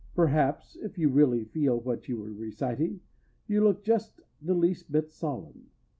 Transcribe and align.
Perhaps 0.15 0.75
(if 0.77 0.97
you 0.97 1.09
really 1.09 1.43
feel 1.45 1.79
what 1.79 2.09
you 2.09 2.17
were 2.17 2.31
reciting) 2.33 3.01
you 3.47 3.63
look 3.63 3.83
just 3.83 4.19
the 4.41 4.55
least 4.55 4.91
bit 4.91 5.11
solemn. 5.11 5.69